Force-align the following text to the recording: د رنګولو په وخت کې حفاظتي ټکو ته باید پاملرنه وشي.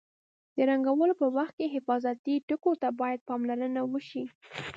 د 0.55 0.57
رنګولو 0.69 1.13
په 1.21 1.27
وخت 1.35 1.53
کې 1.59 1.73
حفاظتي 1.75 2.35
ټکو 2.47 2.71
ته 2.81 2.87
باید 2.99 3.25
پاملرنه 3.29 3.81
وشي. 3.91 4.23